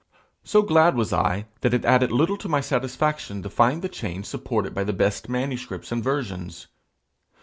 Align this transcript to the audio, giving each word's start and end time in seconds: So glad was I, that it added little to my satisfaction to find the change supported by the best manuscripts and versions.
So 0.43 0.63
glad 0.63 0.95
was 0.95 1.13
I, 1.13 1.45
that 1.59 1.75
it 1.75 1.85
added 1.85 2.11
little 2.11 2.35
to 2.37 2.49
my 2.49 2.59
satisfaction 2.59 3.43
to 3.43 3.51
find 3.51 3.83
the 3.83 3.87
change 3.87 4.25
supported 4.25 4.73
by 4.73 4.83
the 4.83 4.93
best 4.93 5.29
manuscripts 5.29 5.91
and 5.91 6.03
versions. 6.03 6.65